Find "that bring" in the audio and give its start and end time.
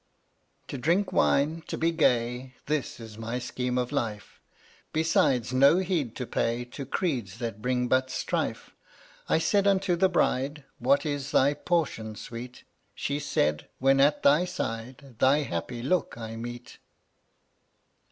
7.37-7.87